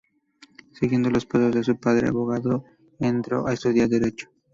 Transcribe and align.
Siguiendo 0.71 1.11
los 1.11 1.27
pasos 1.27 1.53
de 1.53 1.63
su 1.63 1.79
padre 1.79 2.07
abogado, 2.07 2.65
entró 2.99 3.45
a 3.45 3.53
estudiar 3.53 3.87
Derecho. 3.87 4.31